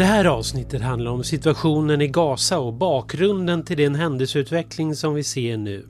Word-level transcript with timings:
Det 0.00 0.06
här 0.06 0.24
avsnittet 0.24 0.82
handlar 0.82 1.10
om 1.10 1.24
situationen 1.24 2.00
i 2.00 2.08
Gaza 2.08 2.58
och 2.58 2.72
bakgrunden 2.72 3.64
till 3.64 3.76
den 3.76 3.94
händelseutveckling 3.94 4.96
som 4.96 5.14
vi 5.14 5.24
ser 5.24 5.56
nu. 5.56 5.86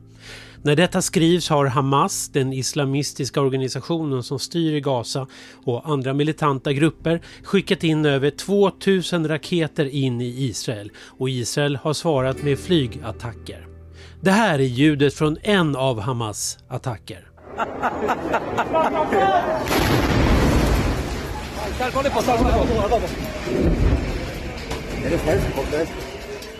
När 0.63 0.77
detta 0.77 1.03
skrivs 1.03 1.49
har 1.49 1.67
Hamas, 1.67 2.29
den 2.29 2.53
islamistiska 2.53 3.41
organisationen 3.41 4.23
som 4.23 4.39
styr 4.39 4.75
i 4.75 4.81
Gaza 4.81 5.27
och 5.65 5.89
andra 5.89 6.15
militanta 6.15 6.73
grupper 6.73 7.21
skickat 7.43 7.85
in 7.85 8.05
över 8.05 8.31
2000 8.31 9.29
raketer 9.29 9.85
in 9.85 10.21
i 10.21 10.45
Israel 10.45 10.91
och 11.19 11.31
Israel 11.31 11.77
har 11.77 11.93
svarat 11.93 12.43
med 12.43 12.59
flygattacker. 12.59 13.67
Det 14.21 14.31
här 14.31 14.59
är 14.59 14.65
ljudet 14.65 15.15
från 15.15 15.37
en 15.43 15.77
av 15.77 16.01
Hamas 16.01 16.59
attacker. 16.69 17.27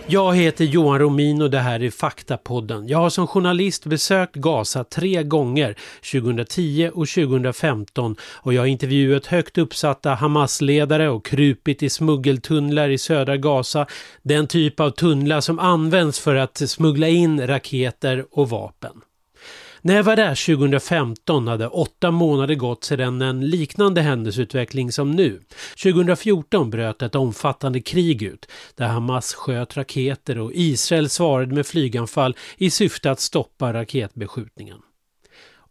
Jag 0.07 0.35
heter 0.35 0.65
Johan 0.65 0.99
Romin 0.99 1.41
och 1.41 1.51
det 1.51 1.59
här 1.59 1.83
är 1.83 1.89
Faktapodden. 1.89 2.87
Jag 2.87 2.97
har 2.97 3.09
som 3.09 3.27
journalist 3.27 3.85
besökt 3.85 4.35
Gaza 4.35 4.83
tre 4.83 5.23
gånger, 5.23 5.75
2010 6.11 6.89
och 6.93 7.07
2015 7.07 8.15
och 8.23 8.53
jag 8.53 8.61
har 8.61 8.67
intervjuat 8.67 9.25
högt 9.25 9.57
uppsatta 9.57 10.13
Hamas-ledare 10.13 11.09
och 11.09 11.25
krupit 11.25 11.83
i 11.83 11.89
smuggeltunnlar 11.89 12.89
i 12.89 12.97
södra 12.97 13.37
Gaza. 13.37 13.85
Den 14.21 14.47
typ 14.47 14.79
av 14.79 14.89
tunnlar 14.89 15.41
som 15.41 15.59
används 15.59 16.19
för 16.19 16.35
att 16.35 16.57
smuggla 16.69 17.07
in 17.07 17.47
raketer 17.47 18.25
och 18.31 18.49
vapen. 18.49 19.01
När 19.83 19.95
jag 19.95 20.03
var 20.03 20.15
där 20.15 20.55
2015 20.55 21.47
hade 21.47 21.67
åtta 21.67 22.11
månader 22.11 22.55
gått 22.55 22.83
sedan 22.83 23.21
en 23.21 23.49
liknande 23.49 24.01
händelseutveckling 24.01 24.91
som 24.91 25.11
nu. 25.11 25.41
2014 25.83 26.69
bröt 26.69 27.01
ett 27.01 27.15
omfattande 27.15 27.79
krig 27.81 28.23
ut 28.23 28.47
där 28.75 28.87
Hamas 28.87 29.33
sköt 29.33 29.77
raketer 29.77 30.37
och 30.37 30.51
Israel 30.53 31.09
svarade 31.09 31.55
med 31.55 31.65
flyganfall 31.65 32.35
i 32.57 32.69
syfte 32.69 33.11
att 33.11 33.19
stoppa 33.19 33.73
raketbeskjutningen. 33.73 34.77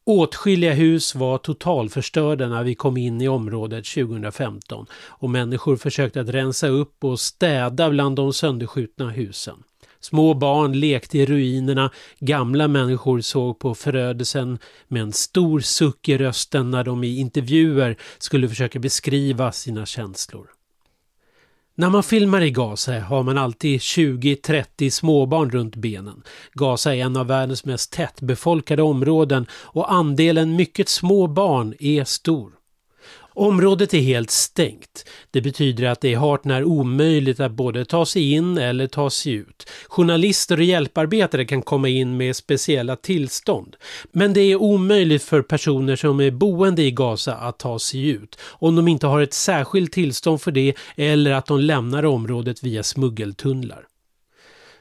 Åtskilliga 0.05 0.73
hus 0.73 1.15
var 1.15 1.39
totalförstörda 1.39 2.49
när 2.49 2.65
vi 2.65 2.75
kom 2.75 2.97
in 2.97 3.21
i 3.21 3.29
området 3.29 3.85
2015 3.85 4.87
och 4.93 5.31
människor 5.31 5.77
försökte 5.77 6.21
att 6.21 6.29
rensa 6.29 6.69
upp 6.69 7.05
och 7.05 7.21
städa 7.21 7.91
bland 7.91 8.17
de 8.17 8.33
sönderskjutna 8.33 9.11
husen. 9.11 9.63
Små 10.01 10.35
barn 10.35 10.81
lekte 10.81 11.19
i 11.19 11.27
ruinerna, 11.27 11.91
gamla 12.19 12.69
människor 12.69 13.21
såg 13.21 13.59
på 13.59 13.75
förödelsen 13.75 14.59
med 14.89 15.03
en 15.03 15.13
stor 15.13 15.61
suck 15.61 16.09
i 16.09 16.19
rösten 16.19 16.71
när 16.71 16.85
de 16.85 17.05
i 17.05 17.19
intervjuer 17.19 17.97
skulle 18.19 18.49
försöka 18.49 18.79
beskriva 18.79 19.53
sina 19.53 19.87
känslor. 19.87 20.47
När 21.75 21.91
man 21.91 22.03
filmar 22.03 22.41
i 22.41 22.51
Gaza 22.51 23.01
har 23.01 23.23
man 23.23 23.39
alltid 23.39 23.81
20-30 23.81 24.91
småbarn 24.91 25.51
runt 25.51 25.77
benen. 25.77 26.23
Gaza 26.53 26.95
är 26.95 27.05
en 27.05 27.17
av 27.17 27.27
världens 27.27 27.65
mest 27.65 27.93
tättbefolkade 27.93 28.83
områden 28.83 29.47
och 29.53 29.93
andelen 29.93 30.57
mycket 30.57 30.89
små 30.89 31.27
barn 31.27 31.75
är 31.79 32.05
stor. 32.05 32.60
Området 33.41 33.95
är 33.95 34.01
helt 34.01 34.31
stängt. 34.31 35.05
Det 35.31 35.41
betyder 35.41 35.85
att 35.85 36.01
det 36.01 36.13
är 36.13 36.17
hart 36.17 36.45
när 36.45 36.65
omöjligt 36.65 37.41
att 37.41 37.53
både 37.53 37.85
ta 37.85 38.07
sig 38.07 38.33
in 38.33 38.59
eller 38.59 38.87
ta 38.87 39.11
sig 39.11 39.33
ut. 39.33 39.71
Journalister 39.89 40.57
och 40.57 40.65
hjälparbetare 40.65 41.45
kan 41.45 41.63
komma 41.63 41.89
in 41.89 42.17
med 42.17 42.37
speciella 42.37 42.97
tillstånd. 42.97 43.77
Men 44.13 44.33
det 44.33 44.41
är 44.41 44.57
omöjligt 44.57 45.23
för 45.23 45.43
personer 45.43 45.97
som 45.97 46.21
är 46.21 46.31
boende 46.31 46.83
i 46.83 46.91
Gaza 46.91 47.35
att 47.35 47.59
ta 47.59 47.79
sig 47.79 48.09
ut 48.09 48.39
om 48.43 48.77
de 48.77 48.89
inte 48.89 49.07
har 49.07 49.21
ett 49.21 49.35
särskilt 49.35 49.93
tillstånd 49.93 50.41
för 50.41 50.51
det 50.53 50.75
eller 50.97 51.31
att 51.31 51.47
de 51.47 51.61
lämnar 51.61 52.05
området 52.05 52.63
via 52.63 52.83
smuggeltunnlar. 52.83 53.90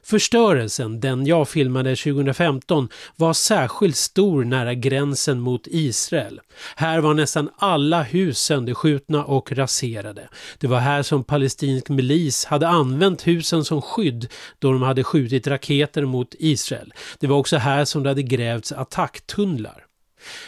Förstörelsen, 0.09 0.99
den 0.99 1.25
jag 1.25 1.49
filmade 1.49 1.95
2015, 1.95 2.89
var 3.15 3.33
särskilt 3.33 3.95
stor 3.95 4.43
nära 4.43 4.73
gränsen 4.73 5.39
mot 5.39 5.67
Israel. 5.67 6.41
Här 6.75 6.99
var 6.99 7.13
nästan 7.13 7.49
alla 7.57 8.03
hus 8.03 8.39
sönderskjutna 8.39 9.25
och 9.25 9.51
raserade. 9.51 10.29
Det 10.59 10.67
var 10.67 10.79
här 10.79 11.03
som 11.03 11.23
palestinsk 11.23 11.89
milis 11.89 12.45
hade 12.45 12.67
använt 12.67 13.27
husen 13.27 13.65
som 13.65 13.81
skydd 13.81 14.27
då 14.59 14.71
de 14.71 14.81
hade 14.81 15.03
skjutit 15.03 15.47
raketer 15.47 16.05
mot 16.05 16.35
Israel. 16.39 16.93
Det 17.19 17.27
var 17.27 17.37
också 17.37 17.57
här 17.57 17.85
som 17.85 18.03
det 18.03 18.09
hade 18.09 18.23
grävts 18.23 18.71
attacktunnlar. 18.71 19.85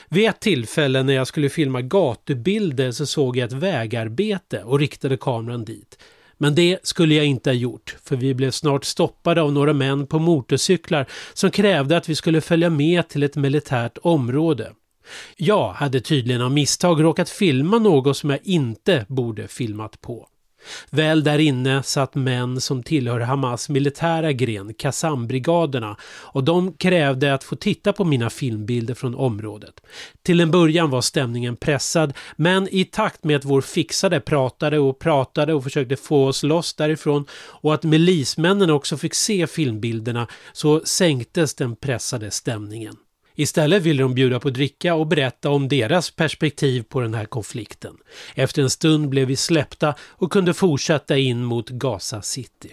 Vid 0.09 0.29
ett 0.29 0.39
tillfälle 0.39 1.03
när 1.03 1.13
jag 1.13 1.27
skulle 1.27 1.49
filma 1.49 1.81
gatubilder 1.81 2.91
så 2.91 3.05
såg 3.05 3.37
jag 3.37 3.45
ett 3.45 3.53
vägarbete 3.53 4.63
och 4.63 4.79
riktade 4.79 5.17
kameran 5.17 5.65
dit. 5.65 5.97
Men 6.41 6.55
det 6.55 6.79
skulle 6.83 7.15
jag 7.15 7.25
inte 7.25 7.49
ha 7.49 7.55
gjort, 7.55 7.95
för 8.03 8.15
vi 8.15 8.33
blev 8.33 8.51
snart 8.51 8.85
stoppade 8.85 9.41
av 9.41 9.53
några 9.53 9.73
män 9.73 10.07
på 10.07 10.19
motorcyklar 10.19 11.05
som 11.33 11.51
krävde 11.51 11.97
att 11.97 12.09
vi 12.09 12.15
skulle 12.15 12.41
följa 12.41 12.69
med 12.69 13.09
till 13.09 13.23
ett 13.23 13.35
militärt 13.35 13.97
område. 14.01 14.71
Jag 15.37 15.73
hade 15.73 16.01
tydligen 16.01 16.41
av 16.41 16.51
misstag 16.51 17.03
råkat 17.03 17.29
filma 17.29 17.79
något 17.79 18.17
som 18.17 18.29
jag 18.29 18.39
inte 18.43 19.05
borde 19.09 19.47
filmat 19.47 20.01
på. 20.01 20.27
Väl 20.89 21.23
där 21.23 21.39
inne 21.39 21.83
satt 21.83 22.15
män 22.15 22.61
som 22.61 22.83
tillhör 22.83 23.19
Hamas 23.19 23.69
militära 23.69 24.31
gren, 24.31 24.73
Qassambrigaderna, 24.73 25.97
och 26.03 26.43
de 26.43 26.73
krävde 26.73 27.33
att 27.33 27.43
få 27.43 27.55
titta 27.55 27.93
på 27.93 28.03
mina 28.03 28.29
filmbilder 28.29 28.93
från 28.93 29.15
området. 29.15 29.73
Till 30.23 30.39
en 30.39 30.51
början 30.51 30.89
var 30.89 31.01
stämningen 31.01 31.55
pressad, 31.55 32.13
men 32.35 32.67
i 32.71 32.85
takt 32.85 33.23
med 33.23 33.35
att 33.35 33.45
vår 33.45 33.61
fixade 33.61 34.19
pratade 34.19 34.79
och 34.79 34.99
pratade 34.99 35.53
och 35.53 35.63
försökte 35.63 35.95
få 35.95 36.27
oss 36.27 36.43
loss 36.43 36.73
därifrån 36.73 37.25
och 37.33 37.73
att 37.73 37.83
milismännen 37.83 38.69
också 38.69 38.97
fick 38.97 39.13
se 39.13 39.47
filmbilderna 39.47 40.27
så 40.53 40.81
sänktes 40.85 41.55
den 41.55 41.75
pressade 41.75 42.31
stämningen. 42.31 42.95
Istället 43.35 43.83
ville 43.83 44.03
de 44.03 44.13
bjuda 44.13 44.39
på 44.39 44.49
dricka 44.49 44.95
och 44.95 45.07
berätta 45.07 45.49
om 45.49 45.67
deras 45.67 46.11
perspektiv 46.11 46.83
på 46.83 47.01
den 47.01 47.13
här 47.13 47.25
konflikten. 47.25 47.97
Efter 48.35 48.61
en 48.61 48.69
stund 48.69 49.09
blev 49.09 49.27
vi 49.27 49.35
släppta 49.35 49.95
och 50.01 50.31
kunde 50.31 50.53
fortsätta 50.53 51.17
in 51.17 51.43
mot 51.43 51.69
Gaza 51.69 52.21
City. 52.21 52.69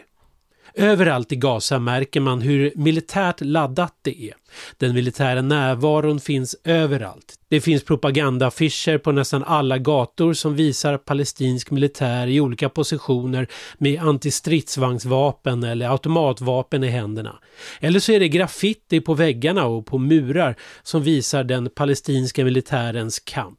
Överallt 0.80 1.32
i 1.32 1.36
Gaza 1.36 1.78
märker 1.78 2.20
man 2.20 2.40
hur 2.40 2.72
militärt 2.76 3.40
laddat 3.40 3.94
det 4.02 4.24
är. 4.24 4.34
Den 4.76 4.94
militära 4.94 5.42
närvaron 5.42 6.20
finns 6.20 6.56
överallt. 6.64 7.34
Det 7.48 7.60
finns 7.60 7.84
propagandaaffischer 7.84 8.98
på 8.98 9.12
nästan 9.12 9.44
alla 9.44 9.78
gator 9.78 10.32
som 10.32 10.54
visar 10.54 10.98
palestinsk 10.98 11.70
militär 11.70 12.26
i 12.26 12.40
olika 12.40 12.68
positioner 12.68 13.48
med 13.78 14.00
antistridsvagnsvapen 14.00 15.64
eller 15.64 15.88
automatvapen 15.90 16.84
i 16.84 16.88
händerna. 16.88 17.38
Eller 17.80 18.00
så 18.00 18.12
är 18.12 18.20
det 18.20 18.28
graffiti 18.28 19.00
på 19.00 19.14
väggarna 19.14 19.66
och 19.66 19.86
på 19.86 19.98
murar 19.98 20.56
som 20.82 21.02
visar 21.02 21.44
den 21.44 21.70
palestinska 21.70 22.44
militärens 22.44 23.18
kamp. 23.18 23.58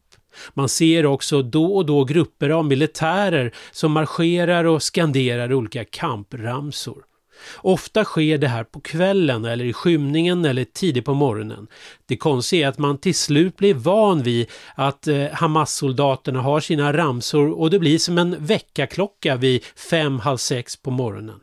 Man 0.54 0.70
ser 0.70 1.06
också 1.06 1.42
då 1.42 1.76
och 1.76 1.86
då 1.86 2.04
grupper 2.04 2.50
av 2.50 2.66
militärer 2.66 3.52
som 3.72 3.92
marscherar 3.92 4.66
och 4.66 4.84
skanderar 4.84 5.54
olika 5.54 5.86
kampramsor. 5.86 7.09
Ofta 7.58 8.04
sker 8.04 8.38
det 8.38 8.48
här 8.48 8.64
på 8.64 8.82
kvällen 8.82 9.46
eller 9.46 9.66
i 9.66 9.74
skymningen 9.74 10.46
eller 10.46 10.64
tidigt 10.64 11.06
på 11.06 11.14
morgonen. 11.14 11.68
Det 12.06 12.18
konstiga 12.18 12.66
är 12.66 12.70
att 12.70 12.78
man 12.78 12.98
till 12.98 13.16
slut 13.16 13.58
blir 13.58 13.74
van 13.74 14.24
vid 14.24 14.48
att 14.76 15.08
eh, 15.08 15.26
Hamas-soldaterna 15.32 16.42
har 16.42 16.60
sina 16.60 16.94
ramsor 16.94 17.60
och 17.60 17.70
det 17.70 17.80
blir 17.80 17.98
som 17.98 18.18
en 18.18 18.36
väckarklocka 18.40 19.36
vid 19.36 19.64
fem, 19.90 20.20
halv 20.20 20.38
sex 20.38 20.76
på 20.76 20.92
morgonen. 20.92 21.40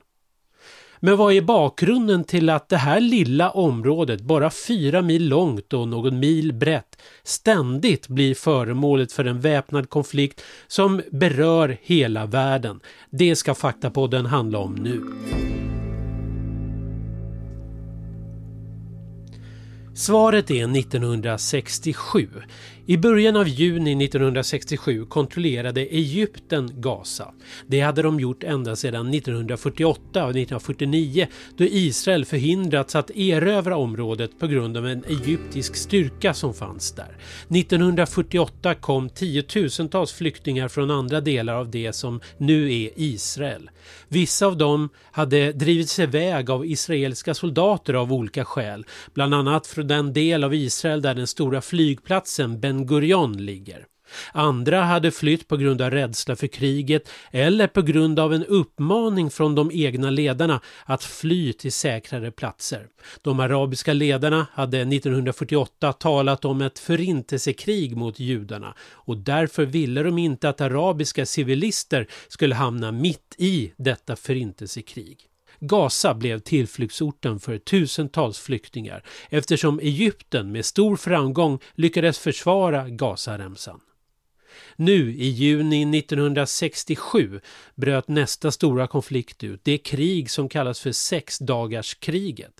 Men 1.00 1.16
vad 1.16 1.32
är 1.32 1.40
bakgrunden 1.40 2.24
till 2.24 2.50
att 2.50 2.68
det 2.68 2.76
här 2.76 3.00
lilla 3.00 3.50
området, 3.50 4.20
bara 4.20 4.50
fyra 4.50 5.02
mil 5.02 5.28
långt 5.28 5.72
och 5.72 5.88
någon 5.88 6.18
mil 6.18 6.52
brett, 6.52 7.02
ständigt 7.22 8.08
blir 8.08 8.34
föremålet 8.34 9.12
för 9.12 9.24
en 9.24 9.40
väpnad 9.40 9.90
konflikt 9.90 10.42
som 10.66 11.02
berör 11.12 11.78
hela 11.82 12.26
världen? 12.26 12.80
Det 13.10 13.36
ska 13.36 13.54
Faktapodden 13.54 14.26
handla 14.26 14.58
om 14.58 14.74
nu. 14.74 15.02
Svaret 19.96 20.50
är 20.50 20.78
1967. 20.78 22.28
I 22.88 22.96
början 22.96 23.36
av 23.36 23.48
juni 23.48 24.04
1967 24.04 25.06
kontrollerade 25.06 25.80
Egypten 25.80 26.70
Gaza. 26.74 27.32
Det 27.66 27.80
hade 27.80 28.02
de 28.02 28.20
gjort 28.20 28.44
ända 28.44 28.76
sedan 28.76 29.14
1948 29.14 30.24
och 30.24 30.30
1949 30.30 31.26
då 31.56 31.64
Israel 31.64 32.24
förhindrats 32.24 32.96
att 32.96 33.10
erövra 33.10 33.76
området 33.76 34.38
på 34.38 34.46
grund 34.46 34.76
av 34.76 34.86
en 34.86 35.04
egyptisk 35.04 35.76
styrka 35.76 36.34
som 36.34 36.54
fanns 36.54 36.92
där. 36.92 37.16
1948 37.48 38.74
kom 38.74 39.08
tiotusentals 39.08 40.12
flyktingar 40.12 40.68
från 40.68 40.90
andra 40.90 41.20
delar 41.20 41.54
av 41.54 41.70
det 41.70 41.92
som 41.92 42.20
nu 42.38 42.82
är 42.82 42.90
Israel. 42.96 43.70
Vissa 44.08 44.46
av 44.46 44.56
dem 44.56 44.88
hade 45.10 45.52
drivits 45.52 45.98
iväg 45.98 46.50
av 46.50 46.66
israeliska 46.66 47.34
soldater 47.34 47.94
av 47.94 48.12
olika 48.12 48.44
skäl, 48.44 48.86
bland 49.14 49.34
annat 49.34 49.66
från 49.66 49.88
den 49.88 50.12
del 50.12 50.44
av 50.44 50.54
Israel 50.54 51.02
där 51.02 51.14
den 51.14 51.26
stora 51.26 51.60
flygplatsen 51.60 52.60
Ben 52.60 52.75
Gurion 52.84 53.44
ligger. 53.46 53.86
Andra 54.32 54.82
hade 54.82 55.10
flytt 55.10 55.48
på 55.48 55.56
grund 55.56 55.82
av 55.82 55.90
rädsla 55.90 56.36
för 56.36 56.46
kriget 56.46 57.08
eller 57.30 57.66
på 57.66 57.82
grund 57.82 58.18
av 58.18 58.34
en 58.34 58.44
uppmaning 58.44 59.30
från 59.30 59.54
de 59.54 59.70
egna 59.72 60.10
ledarna 60.10 60.60
att 60.84 61.04
fly 61.04 61.52
till 61.52 61.72
säkrare 61.72 62.30
platser. 62.30 62.86
De 63.22 63.40
arabiska 63.40 63.92
ledarna 63.92 64.46
hade 64.52 64.80
1948 64.80 65.92
talat 65.92 66.44
om 66.44 66.62
ett 66.62 66.78
förintelsekrig 66.78 67.96
mot 67.96 68.20
judarna 68.20 68.74
och 68.92 69.16
därför 69.16 69.66
ville 69.66 70.02
de 70.02 70.18
inte 70.18 70.48
att 70.48 70.60
arabiska 70.60 71.26
civilister 71.26 72.06
skulle 72.28 72.54
hamna 72.54 72.92
mitt 72.92 73.34
i 73.38 73.72
detta 73.76 74.16
förintelsekrig. 74.16 75.18
Gaza 75.60 76.14
blev 76.14 76.38
tillflyktsorten 76.38 77.40
för 77.40 77.58
tusentals 77.58 78.38
flyktingar 78.38 79.04
eftersom 79.28 79.78
Egypten 79.78 80.52
med 80.52 80.64
stor 80.64 80.96
framgång 80.96 81.58
lyckades 81.74 82.18
försvara 82.18 82.88
Gazaremsan. 82.88 83.80
Nu 84.76 85.14
i 85.14 85.28
juni 85.28 85.98
1967 85.98 87.40
bröt 87.74 88.08
nästa 88.08 88.50
stora 88.50 88.86
konflikt 88.86 89.44
ut, 89.44 89.60
det 89.64 89.78
krig 89.78 90.30
som 90.30 90.48
kallas 90.48 90.80
för 90.80 90.92
sexdagarskriget. 90.92 92.52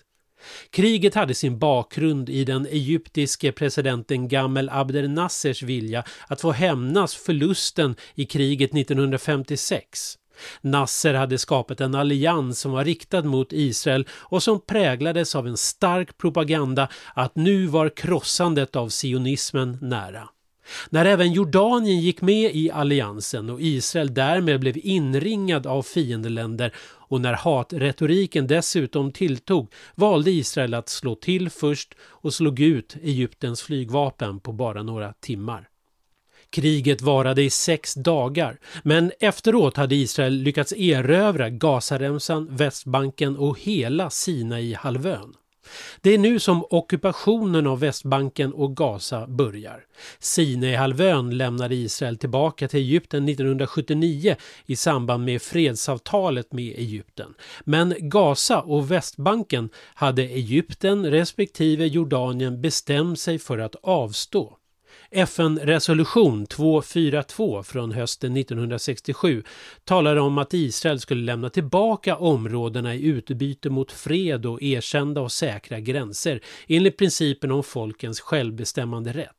Kriget 0.69 1.15
hade 1.15 1.33
sin 1.33 1.59
bakgrund 1.59 2.29
i 2.29 2.43
den 2.43 2.65
egyptiske 2.65 3.51
presidenten 3.51 4.27
Gamal 4.27 4.69
Abdel 4.69 5.09
Nassers 5.09 5.63
vilja 5.63 6.03
att 6.27 6.41
få 6.41 6.51
hämnas 6.51 7.15
förlusten 7.15 7.95
i 8.15 8.25
kriget 8.25 8.73
1956. 8.73 10.17
Nasser 10.61 11.13
hade 11.13 11.37
skapat 11.37 11.81
en 11.81 11.95
allians 11.95 12.59
som 12.59 12.71
var 12.71 12.85
riktad 12.85 13.23
mot 13.23 13.53
Israel 13.53 14.07
och 14.11 14.43
som 14.43 14.61
präglades 14.61 15.35
av 15.35 15.47
en 15.47 15.57
stark 15.57 16.17
propaganda 16.17 16.87
att 17.13 17.35
nu 17.35 17.65
var 17.65 17.89
krossandet 17.89 18.75
av 18.75 18.89
sionismen 18.89 19.77
nära. 19.81 20.29
När 20.89 21.05
även 21.05 21.33
Jordanien 21.33 21.99
gick 21.99 22.21
med 22.21 22.55
i 22.55 22.71
alliansen 22.71 23.49
och 23.49 23.61
Israel 23.61 24.13
därmed 24.13 24.59
blev 24.59 24.77
inringad 24.77 25.67
av 25.67 25.83
fiendeländer 25.83 26.73
och 26.79 27.21
när 27.21 27.33
hatretoriken 27.33 28.47
dessutom 28.47 29.11
tilltog 29.11 29.71
valde 29.95 30.31
Israel 30.31 30.73
att 30.73 30.89
slå 30.89 31.15
till 31.15 31.49
först 31.49 31.95
och 32.01 32.33
slog 32.33 32.59
ut 32.59 32.95
Egyptens 33.01 33.61
flygvapen 33.61 34.39
på 34.39 34.51
bara 34.51 34.83
några 34.83 35.13
timmar. 35.13 35.67
Kriget 36.49 37.01
varade 37.01 37.43
i 37.43 37.49
sex 37.49 37.93
dagar, 37.93 38.57
men 38.83 39.11
efteråt 39.19 39.77
hade 39.77 39.95
Israel 39.95 40.33
lyckats 40.33 40.73
erövra 40.73 41.49
Gazaremsan, 41.49 42.47
Västbanken 42.55 43.37
och 43.37 43.59
hela 43.59 44.09
Sinai-halvön. 44.09 45.33
Det 46.01 46.13
är 46.13 46.17
nu 46.17 46.39
som 46.39 46.65
ockupationen 46.69 47.67
av 47.67 47.79
Västbanken 47.79 48.53
och 48.53 48.75
Gaza 48.75 49.27
börjar. 49.27 49.85
Sinaihalvön 50.19 51.37
lämnade 51.37 51.75
Israel 51.75 52.17
tillbaka 52.17 52.67
till 52.67 52.79
Egypten 52.79 53.29
1979 53.29 54.35
i 54.65 54.75
samband 54.75 55.25
med 55.25 55.41
fredsavtalet 55.41 56.53
med 56.53 56.79
Egypten. 56.79 57.33
Men 57.63 57.95
Gaza 57.99 58.61
och 58.61 58.91
Västbanken 58.91 59.69
hade 59.93 60.23
Egypten 60.23 61.11
respektive 61.11 61.85
Jordanien 61.85 62.61
bestämt 62.61 63.19
sig 63.19 63.39
för 63.39 63.57
att 63.57 63.75
avstå. 63.83 64.57
FN-resolution 65.11 66.45
242 66.45 67.63
från 67.63 67.91
hösten 67.91 68.37
1967 68.37 69.43
talade 69.83 70.21
om 70.21 70.37
att 70.37 70.53
Israel 70.53 70.99
skulle 70.99 71.21
lämna 71.21 71.49
tillbaka 71.49 72.15
områdena 72.15 72.95
i 72.95 73.03
utbyte 73.03 73.69
mot 73.69 73.91
fred 73.91 74.45
och 74.45 74.61
erkända 74.61 75.21
och 75.21 75.31
säkra 75.31 75.79
gränser 75.79 76.41
enligt 76.67 76.97
principen 76.97 77.51
om 77.51 77.63
folkens 77.63 78.19
självbestämmande 78.19 79.13
rätt. 79.13 79.36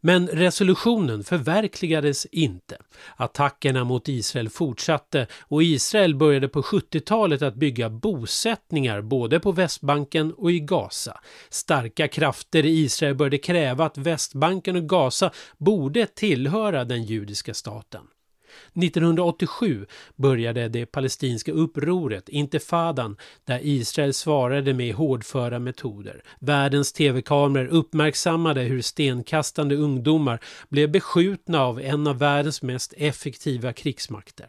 Men 0.00 0.28
resolutionen 0.28 1.24
förverkligades 1.24 2.26
inte. 2.26 2.76
Attackerna 3.16 3.84
mot 3.84 4.08
Israel 4.08 4.48
fortsatte 4.48 5.26
och 5.40 5.62
Israel 5.62 6.14
började 6.14 6.48
på 6.48 6.62
70-talet 6.62 7.42
att 7.42 7.54
bygga 7.54 7.90
bosättningar 7.90 9.00
både 9.00 9.40
på 9.40 9.52
Västbanken 9.52 10.32
och 10.32 10.52
i 10.52 10.60
Gaza. 10.60 11.20
Starka 11.50 12.08
krafter 12.08 12.66
i 12.66 12.70
Israel 12.70 13.14
började 13.14 13.38
kräva 13.38 13.84
att 13.84 13.98
Västbanken 13.98 14.76
och 14.76 14.88
Gaza 14.88 15.30
borde 15.58 16.06
tillhöra 16.06 16.84
den 16.84 17.04
judiska 17.04 17.54
staten. 17.54 18.02
1987 18.74 19.86
började 20.16 20.68
det 20.68 20.86
palestinska 20.86 21.52
upproret, 21.52 22.28
intifadan, 22.28 23.16
där 23.44 23.60
Israel 23.62 24.14
svarade 24.14 24.74
med 24.74 24.94
hårdföra 24.94 25.58
metoder. 25.58 26.22
Världens 26.40 26.92
tv-kameror 26.92 27.66
uppmärksammade 27.66 28.60
hur 28.60 28.82
stenkastande 28.82 29.76
ungdomar 29.76 30.40
blev 30.68 30.90
beskjutna 30.90 31.60
av 31.60 31.80
en 31.80 32.06
av 32.06 32.18
världens 32.18 32.62
mest 32.62 32.94
effektiva 32.96 33.72
krigsmakter. 33.72 34.48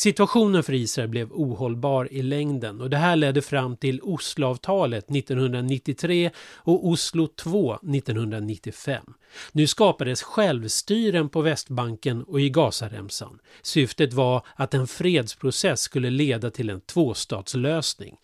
Situationen 0.00 0.62
för 0.62 0.72
Israel 0.72 1.08
blev 1.08 1.32
ohållbar 1.32 2.12
i 2.12 2.22
längden 2.22 2.80
och 2.80 2.90
det 2.90 2.96
här 2.96 3.16
ledde 3.16 3.42
fram 3.42 3.76
till 3.76 4.00
Osloavtalet 4.02 5.10
1993 5.10 6.30
och 6.56 6.88
Oslo 6.88 7.26
2 7.26 7.74
1995. 7.74 9.04
Nu 9.52 9.66
skapades 9.66 10.22
självstyren 10.22 11.28
på 11.28 11.40
Västbanken 11.40 12.22
och 12.22 12.40
i 12.40 12.50
Gazaremsan. 12.50 13.38
Syftet 13.62 14.12
var 14.12 14.46
att 14.56 14.74
en 14.74 14.86
fredsprocess 14.86 15.80
skulle 15.80 16.10
leda 16.10 16.50
till 16.50 16.70
en 16.70 16.80
tvåstatslösning. 16.80 18.16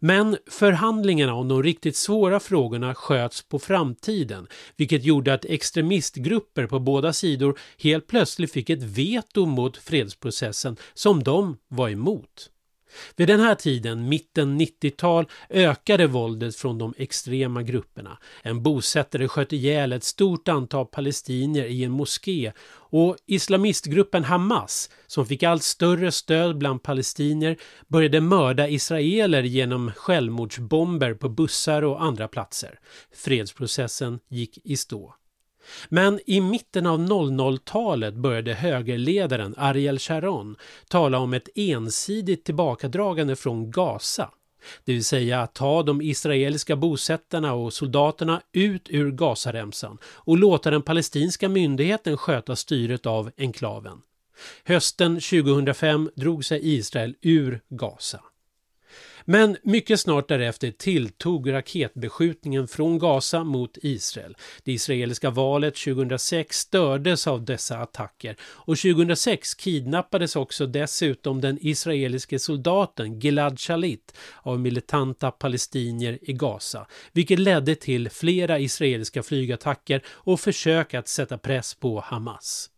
Men 0.00 0.36
förhandlingarna 0.50 1.34
om 1.34 1.48
de 1.48 1.62
riktigt 1.62 1.96
svåra 1.96 2.40
frågorna 2.40 2.94
sköts 2.94 3.42
på 3.42 3.58
framtiden, 3.58 4.46
vilket 4.76 5.04
gjorde 5.04 5.34
att 5.34 5.44
extremistgrupper 5.44 6.66
på 6.66 6.78
båda 6.78 7.12
sidor 7.12 7.58
helt 7.82 8.06
plötsligt 8.06 8.52
fick 8.52 8.70
ett 8.70 8.82
veto 8.82 9.46
mot 9.46 9.76
fredsprocessen 9.76 10.76
som 10.94 11.22
de 11.22 11.56
var 11.68 11.88
emot. 11.88 12.50
Vid 13.16 13.28
den 13.28 13.40
här 13.40 13.54
tiden, 13.54 14.08
mitten 14.08 14.60
90-tal, 14.60 15.26
ökade 15.50 16.06
våldet 16.06 16.56
från 16.56 16.78
de 16.78 16.94
extrema 16.96 17.62
grupperna. 17.62 18.18
En 18.42 18.62
bosättare 18.62 19.28
sköt 19.28 19.52
ihjäl 19.52 19.92
ett 19.92 20.04
stort 20.04 20.48
antal 20.48 20.86
palestinier 20.86 21.64
i 21.64 21.84
en 21.84 21.92
moské 21.92 22.52
och 22.88 23.16
islamistgruppen 23.26 24.24
Hamas, 24.24 24.90
som 25.06 25.26
fick 25.26 25.42
allt 25.42 25.62
större 25.62 26.12
stöd 26.12 26.58
bland 26.58 26.82
palestinier, 26.82 27.56
började 27.88 28.20
mörda 28.20 28.68
israeler 28.68 29.42
genom 29.42 29.92
självmordsbomber 29.92 31.14
på 31.14 31.28
bussar 31.28 31.82
och 31.82 32.02
andra 32.02 32.28
platser. 32.28 32.78
Fredsprocessen 33.14 34.18
gick 34.28 34.58
i 34.64 34.76
stå. 34.76 35.14
Men 35.88 36.20
i 36.26 36.40
mitten 36.40 36.86
av 36.86 36.98
00-talet 36.98 38.14
började 38.14 38.54
högerledaren 38.54 39.54
Ariel 39.58 39.98
Sharon 39.98 40.56
tala 40.88 41.18
om 41.18 41.34
ett 41.34 41.48
ensidigt 41.54 42.44
tillbakadragande 42.44 43.36
från 43.36 43.70
Gaza. 43.70 44.30
Det 44.84 44.92
vill 44.92 45.04
säga 45.04 45.42
att 45.42 45.54
ta 45.54 45.82
de 45.82 46.02
israeliska 46.02 46.76
bosättarna 46.76 47.54
och 47.54 47.72
soldaterna 47.72 48.40
ut 48.52 48.88
ur 48.90 49.10
Gazaremsan 49.10 49.98
och 50.04 50.38
låta 50.38 50.70
den 50.70 50.82
palestinska 50.82 51.48
myndigheten 51.48 52.16
sköta 52.16 52.56
styret 52.56 53.06
av 53.06 53.30
enklaven. 53.38 53.98
Hösten 54.64 55.14
2005 55.14 56.10
drog 56.14 56.44
sig 56.44 56.74
Israel 56.74 57.14
ur 57.22 57.60
Gaza. 57.68 58.20
Men 59.28 59.56
mycket 59.62 60.00
snart 60.00 60.28
därefter 60.28 60.70
tilltog 60.70 61.52
raketbeskjutningen 61.52 62.68
från 62.68 62.98
Gaza 62.98 63.44
mot 63.44 63.78
Israel. 63.82 64.36
Det 64.64 64.72
israeliska 64.72 65.30
valet 65.30 65.74
2006 65.74 66.58
stördes 66.58 67.26
av 67.26 67.44
dessa 67.44 67.78
attacker 67.78 68.36
och 68.42 68.76
2006 68.78 69.54
kidnappades 69.54 70.36
också 70.36 70.66
dessutom 70.66 71.40
den 71.40 71.58
israeliske 71.60 72.38
soldaten 72.38 73.20
Gilad 73.20 73.60
Shalit 73.60 74.16
av 74.42 74.60
militanta 74.60 75.30
palestinier 75.30 76.18
i 76.22 76.32
Gaza, 76.32 76.86
vilket 77.12 77.38
ledde 77.38 77.74
till 77.74 78.10
flera 78.10 78.58
israeliska 78.58 79.22
flygattacker 79.22 80.02
och 80.08 80.40
försök 80.40 80.94
att 80.94 81.08
sätta 81.08 81.38
press 81.38 81.74
på 81.74 82.00
Hamas. 82.00 82.70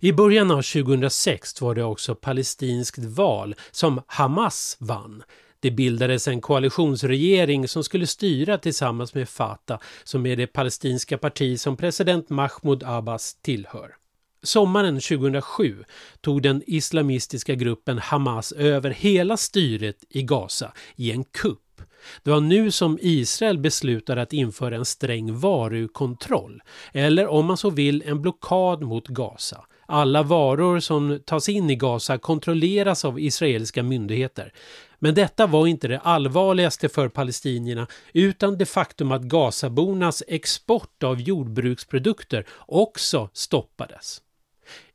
I 0.00 0.12
början 0.12 0.50
av 0.50 0.62
2006 0.62 1.60
var 1.60 1.74
det 1.74 1.84
också 1.84 2.14
palestinskt 2.14 3.04
val 3.04 3.54
som 3.70 4.02
Hamas 4.06 4.76
vann. 4.80 5.22
Det 5.64 5.70
bildades 5.70 6.28
en 6.28 6.40
koalitionsregering 6.40 7.68
som 7.68 7.84
skulle 7.84 8.06
styra 8.06 8.58
tillsammans 8.58 9.14
med 9.14 9.28
Fatah 9.28 9.80
som 10.04 10.26
är 10.26 10.36
det 10.36 10.46
palestinska 10.46 11.18
parti 11.18 11.60
som 11.60 11.76
president 11.76 12.30
Mahmoud 12.30 12.82
Abbas 12.82 13.34
tillhör. 13.34 13.94
Sommaren 14.42 14.94
2007 15.00 15.84
tog 16.20 16.42
den 16.42 16.62
islamistiska 16.66 17.54
gruppen 17.54 17.98
Hamas 17.98 18.52
över 18.52 18.90
hela 18.90 19.36
styret 19.36 20.04
i 20.10 20.22
Gaza 20.22 20.72
i 20.96 21.12
en 21.12 21.24
kupp. 21.24 21.82
Det 22.22 22.30
var 22.30 22.40
nu 22.40 22.70
som 22.70 22.98
Israel 23.02 23.58
beslutade 23.58 24.22
att 24.22 24.32
införa 24.32 24.76
en 24.76 24.84
sträng 24.84 25.38
varukontroll, 25.38 26.62
eller 26.92 27.26
om 27.26 27.46
man 27.46 27.56
så 27.56 27.70
vill 27.70 28.02
en 28.06 28.22
blockad 28.22 28.82
mot 28.82 29.08
Gaza. 29.08 29.64
Alla 29.86 30.22
varor 30.22 30.80
som 30.80 31.20
tas 31.26 31.48
in 31.48 31.70
i 31.70 31.76
Gaza 31.76 32.18
kontrolleras 32.18 33.04
av 33.04 33.20
israeliska 33.20 33.82
myndigheter. 33.82 34.52
Men 34.98 35.14
detta 35.14 35.46
var 35.46 35.66
inte 35.66 35.88
det 35.88 35.98
allvarligaste 35.98 36.88
för 36.88 37.08
palestinierna 37.08 37.86
utan 38.12 38.58
det 38.58 38.66
faktum 38.66 39.12
att 39.12 39.22
Gazabornas 39.22 40.22
export 40.28 41.02
av 41.02 41.20
jordbruksprodukter 41.20 42.46
också 42.66 43.28
stoppades. 43.32 44.20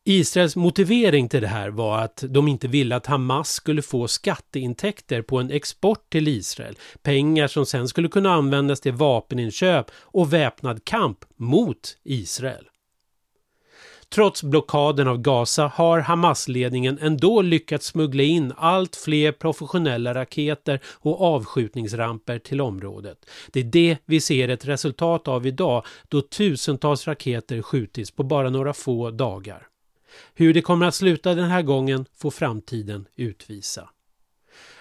Israels 0.03 0.55
motivering 0.55 1.29
till 1.29 1.41
det 1.41 1.47
här 1.47 1.69
var 1.69 1.99
att 1.99 2.23
de 2.29 2.47
inte 2.47 2.67
ville 2.67 2.95
att 2.95 3.05
Hamas 3.05 3.51
skulle 3.51 3.81
få 3.81 4.07
skatteintäkter 4.07 5.21
på 5.21 5.37
en 5.37 5.51
export 5.51 6.09
till 6.09 6.27
Israel. 6.27 6.77
Pengar 7.01 7.47
som 7.47 7.65
sen 7.65 7.87
skulle 7.87 8.07
kunna 8.07 8.33
användas 8.33 8.81
till 8.81 8.93
vapeninköp 8.93 9.91
och 9.95 10.33
väpnad 10.33 10.85
kamp 10.85 11.25
mot 11.35 11.97
Israel. 12.03 12.65
Trots 14.11 14.43
blockaden 14.43 15.07
av 15.07 15.17
Gaza 15.17 15.71
har 15.75 15.99
Hamas-ledningen 15.99 16.99
ändå 17.01 17.41
lyckats 17.41 17.85
smuggla 17.85 18.23
in 18.23 18.53
allt 18.57 18.95
fler 18.95 19.31
professionella 19.31 20.13
raketer 20.13 20.79
och 20.85 21.21
avskjutningsramper 21.21 22.39
till 22.39 22.61
området. 22.61 23.29
Det 23.51 23.59
är 23.59 23.63
det 23.63 23.97
vi 24.05 24.21
ser 24.21 24.49
ett 24.49 24.65
resultat 24.65 25.27
av 25.27 25.47
idag 25.47 25.85
då 26.07 26.21
tusentals 26.21 27.07
raketer 27.07 27.61
skjutits 27.61 28.11
på 28.11 28.23
bara 28.23 28.49
några 28.49 28.73
få 28.73 29.11
dagar. 29.11 29.67
Hur 30.33 30.53
det 30.53 30.61
kommer 30.61 30.85
att 30.85 30.95
sluta 30.95 31.35
den 31.35 31.49
här 31.49 31.61
gången 31.61 32.05
får 32.17 32.31
framtiden 32.31 33.05
utvisa. 33.15 33.89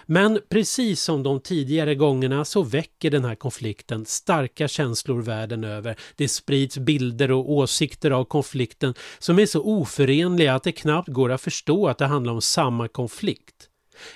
Men 0.05 0.39
precis 0.49 1.01
som 1.01 1.23
de 1.23 1.39
tidigare 1.39 1.95
gångerna 1.95 2.45
så 2.45 2.63
väcker 2.63 3.11
den 3.11 3.25
här 3.25 3.35
konflikten 3.35 4.05
starka 4.05 4.67
känslor 4.67 5.21
världen 5.21 5.63
över. 5.63 5.95
Det 6.15 6.27
sprids 6.27 6.77
bilder 6.77 7.31
och 7.31 7.51
åsikter 7.51 8.11
av 8.11 8.25
konflikten 8.25 8.93
som 9.19 9.39
är 9.39 9.45
så 9.45 9.61
oförenliga 9.61 10.55
att 10.55 10.63
det 10.63 10.71
knappt 10.71 11.07
går 11.07 11.31
att 11.31 11.41
förstå 11.41 11.87
att 11.87 11.97
det 11.97 12.05
handlar 12.05 12.33
om 12.33 12.41
samma 12.41 12.87
konflikt. 12.87 13.68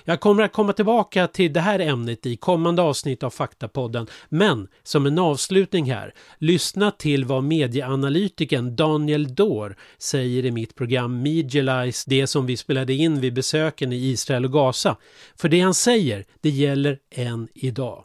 Jag 0.04 0.20
kommer 0.20 0.42
att 0.42 0.52
komma 0.52 0.72
tillbaka 0.72 1.26
till 1.26 1.52
det 1.52 1.60
här 1.60 1.78
ämnet 1.78 2.26
i 2.26 2.36
kommande 2.36 2.82
avsnitt 2.82 3.22
av 3.22 3.30
Faktapodden, 3.30 4.06
men 4.28 4.68
som 4.82 5.06
en 5.06 5.18
avslutning 5.18 5.92
här, 5.92 6.14
lyssna 6.38 6.90
till 6.90 7.24
vad 7.24 7.44
medieanalytikern 7.44 8.76
Daniel 8.76 9.34
Dor 9.34 9.76
säger 9.98 10.44
i 10.44 10.50
mitt 10.50 10.74
program 10.74 11.22
Medialize, 11.22 12.04
det 12.10 12.26
som 12.26 12.46
vi 12.46 12.56
spelade 12.56 12.92
in 12.92 13.20
vid 13.20 13.34
besöken 13.34 13.92
i 13.92 13.96
Israel 13.96 14.44
och 14.44 14.52
Gaza. 14.52 14.96
För 15.36 15.48
det 15.48 15.60
han 15.60 15.74
säger, 15.74 16.24
det 16.40 16.50
gäller 16.50 16.98
än 17.10 17.48
idag. 17.54 18.04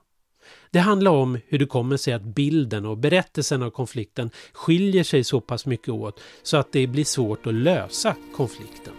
Det 0.72 0.80
handlar 0.80 1.12
om 1.12 1.38
hur 1.48 1.60
det 1.60 1.66
kommer 1.66 1.98
sig 1.98 2.14
att 2.14 2.22
bilden 2.22 2.86
och 2.86 2.98
berättelsen 2.98 3.64
av 3.64 3.70
konflikten 3.70 4.30
skiljer 4.54 5.04
sig 5.04 5.24
så 5.24 5.42
pass 5.42 5.66
mycket 5.66 5.90
åt 5.90 6.20
så 6.44 6.58
att 6.58 6.72
det 6.72 6.88
blir 6.88 7.04
svårt 7.04 7.48
att 7.48 7.54
lösa 7.54 8.16
konflikten. 8.36 8.94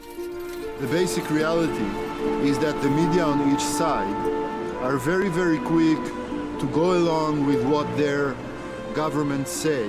The 0.81 0.87
basic 0.87 1.31
reality 1.31 2.10
is 2.43 2.59
that 2.59 2.81
the 2.83 2.89
media 2.89 3.23
on 3.23 3.53
each 3.53 3.63
side 3.63 4.17
are 4.81 4.97
very, 4.97 5.29
very 5.29 5.59
quick 5.59 6.03
to 6.59 6.67
go 6.73 6.97
along 6.97 7.47
with 7.47 7.63
what 7.65 7.87
their 7.99 8.35
governments 8.95 9.51
say 9.51 9.89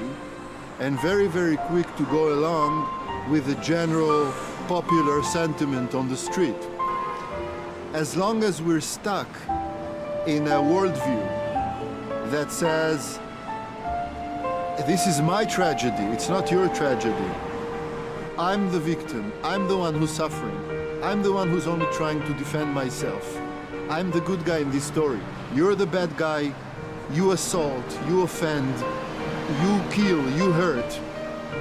and 0.79 0.99
very, 0.99 1.27
very 1.27 1.55
quick 1.55 1.87
to 1.95 2.03
go 2.07 2.33
along 2.33 3.29
with 3.29 3.45
the 3.45 3.55
general 3.55 4.33
popular 4.67 5.23
sentiment 5.23 5.95
on 5.95 6.09
the 6.09 6.17
street. 6.17 6.61
As 7.93 8.17
long 8.17 8.43
as 8.43 8.61
we're 8.61 8.81
stuck 8.81 9.29
in 10.27 10.47
a 10.47 10.59
worldview 10.59 11.23
that 12.31 12.51
says, 12.51 13.19
this 14.87 15.07
is 15.07 15.21
my 15.21 15.45
tragedy, 15.45 16.03
it's 16.13 16.27
not 16.27 16.51
your 16.51 16.67
tragedy. 16.69 17.31
I'm 18.37 18.71
the 18.71 18.79
victim, 18.79 19.31
I'm 19.43 19.67
the 19.67 19.77
one 19.77 19.93
who's 19.93 20.11
suffering. 20.11 20.70
I'm 21.03 21.23
the 21.23 21.33
one 21.33 21.49
who's 21.49 21.65
only 21.65 21.87
trying 21.87 22.21
to 22.27 22.33
defend 22.35 22.71
myself. 22.71 23.35
I'm 23.89 24.11
the 24.11 24.21
good 24.21 24.45
guy 24.45 24.59
in 24.59 24.69
this 24.69 24.83
story. 24.83 25.19
You're 25.55 25.73
the 25.73 25.87
bad 25.87 26.15
guy. 26.15 26.53
You 27.11 27.31
assault, 27.31 27.99
you 28.07 28.21
offend, 28.21 28.73
you 29.63 29.81
kill, 29.89 30.21
you 30.37 30.51
hurt, 30.51 30.99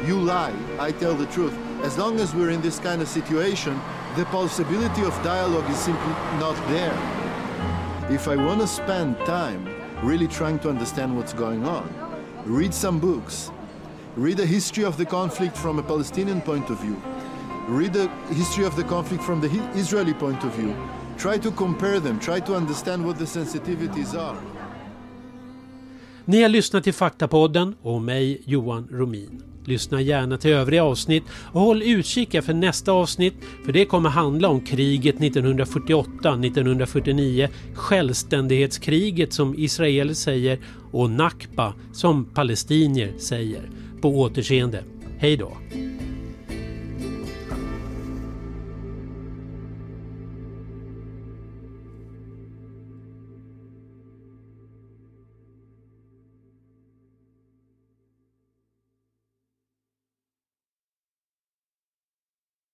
you 0.04 0.20
lie. 0.20 0.54
I 0.78 0.92
tell 0.92 1.14
the 1.14 1.24
truth. 1.26 1.56
As 1.82 1.96
long 1.96 2.20
as 2.20 2.34
we're 2.34 2.50
in 2.50 2.60
this 2.60 2.78
kind 2.78 3.00
of 3.00 3.08
situation, 3.08 3.80
the 4.14 4.26
possibility 4.26 5.02
of 5.02 5.14
dialogue 5.24 5.68
is 5.70 5.78
simply 5.78 6.12
not 6.38 6.54
there. 6.68 6.94
If 8.10 8.28
I 8.28 8.36
want 8.36 8.60
to 8.60 8.66
spend 8.66 9.16
time 9.24 9.66
really 10.02 10.28
trying 10.28 10.58
to 10.60 10.68
understand 10.68 11.16
what's 11.16 11.32
going 11.32 11.66
on, 11.66 11.88
read 12.44 12.74
some 12.74 13.00
books, 13.00 13.50
read 14.16 14.38
a 14.38 14.46
history 14.46 14.84
of 14.84 14.98
the 14.98 15.06
conflict 15.06 15.56
from 15.56 15.78
a 15.78 15.82
Palestinian 15.82 16.42
point 16.42 16.68
of 16.68 16.78
view, 16.78 17.00
read 17.78 17.92
the 17.92 18.34
history 18.34 18.66
of 18.66 18.76
the 18.76 18.82
conflict 18.82 19.24
from 19.24 19.40
the 19.40 19.80
Israeli 19.80 20.14
point 20.14 20.44
of 20.44 20.56
view. 20.56 20.74
Try 21.18 21.38
to 21.38 21.50
compare 21.50 22.00
them, 22.00 22.18
try 22.18 22.40
to 22.40 22.54
understand 22.54 23.06
what 23.06 23.18
the 23.18 23.26
sensitivities 23.26 24.14
are. 24.14 24.36
Ni 26.24 26.42
har 26.42 26.48
lyssnat 26.48 26.84
till 26.84 26.94
Faktapodden 26.94 27.74
och 27.82 28.02
mig 28.02 28.42
Johan 28.44 28.88
Romin. 28.90 29.42
Lyssna 29.64 30.00
gärna 30.00 30.38
till 30.38 30.50
övriga 30.50 30.84
avsnitt 30.84 31.24
och 31.52 31.60
håll 31.60 31.82
utkik 31.82 32.42
för 32.42 32.54
nästa 32.54 32.92
avsnitt 32.92 33.34
för 33.64 33.72
det 33.72 33.84
kommer 33.84 34.10
handla 34.10 34.48
om 34.48 34.60
kriget 34.60 35.16
1948-1949, 35.16 37.48
självständighetskriget 37.74 39.32
som 39.32 39.54
Israel 39.58 40.14
säger 40.14 40.58
och 40.92 41.10
Nakba 41.10 41.74
som 41.92 42.24
palestinier 42.24 43.12
säger. 43.18 43.70
På 44.00 44.08
återseende. 44.08 44.84
Hej 45.18 45.36
då! 45.36 45.56